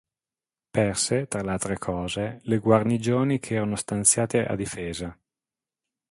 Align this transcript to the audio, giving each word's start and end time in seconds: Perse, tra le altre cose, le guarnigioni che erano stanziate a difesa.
Perse, 0.75 1.27
tra 1.27 1.43
le 1.43 1.51
altre 1.51 1.77
cose, 1.77 2.39
le 2.45 2.57
guarnigioni 2.57 3.37
che 3.37 3.53
erano 3.53 3.75
stanziate 3.75 4.43
a 4.47 4.55
difesa. 4.55 5.15